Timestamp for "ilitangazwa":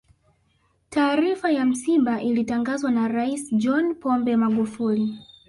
2.21-2.91